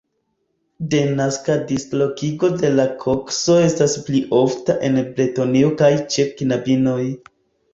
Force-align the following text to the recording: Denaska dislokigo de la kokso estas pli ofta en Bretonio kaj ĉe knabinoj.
Denaska 0.93 1.57
dislokigo 1.71 2.49
de 2.63 2.71
la 2.79 2.85
kokso 3.03 3.59
estas 3.67 3.95
pli 4.09 4.23
ofta 4.39 4.79
en 4.89 4.99
Bretonio 5.13 5.71
kaj 5.83 5.91
ĉe 6.17 6.27
knabinoj. 6.41 7.01